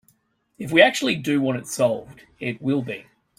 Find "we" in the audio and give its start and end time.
0.71-0.81